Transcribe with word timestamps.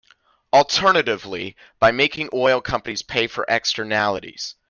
Alternatively, 0.51 1.55
by 1.77 1.91
making 1.91 2.29
oil 2.33 2.59
companies 2.59 3.03
pay 3.03 3.27
for 3.27 3.45
externalities. 3.47 4.55